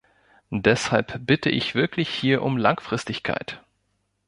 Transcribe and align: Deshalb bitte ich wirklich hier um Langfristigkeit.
Deshalb 0.55 1.27
bitte 1.27 1.51
ich 1.51 1.75
wirklich 1.75 2.09
hier 2.09 2.41
um 2.41 2.57
Langfristigkeit. 2.57 3.61